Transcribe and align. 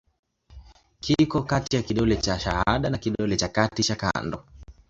Kiko 0.99 1.43
kati 1.43 1.75
ya 1.75 1.81
kidole 1.83 2.17
cha 2.17 2.39
shahada 2.39 2.89
na 2.89 2.97
kidole 2.97 3.37
cha 3.37 3.47
kati 3.47 3.83
cha 3.83 3.95
kando. 3.95 4.43